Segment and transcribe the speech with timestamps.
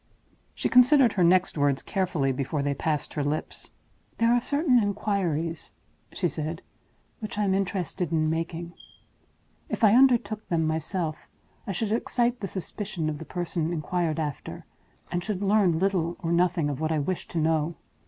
[0.55, 3.69] She considered her next words carefully before they passed her lips.
[4.17, 5.73] "There are certain inquiries,"
[6.11, 6.63] she said,
[7.19, 8.73] "which I am interested in making.
[9.69, 11.27] If I undertook them myself,
[11.67, 14.65] I should excite the suspicion of the person inquired after,
[15.11, 17.75] and should learn little or nothing of what I wish to know.